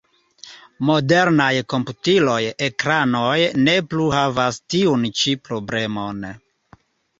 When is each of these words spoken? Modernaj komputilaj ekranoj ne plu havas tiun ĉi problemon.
Modernaj 0.89 1.49
komputilaj 1.73 2.39
ekranoj 2.69 3.35
ne 3.69 3.77
plu 3.93 4.09
havas 4.17 4.61
tiun 4.77 5.07
ĉi 5.23 5.37
problemon. 5.47 6.29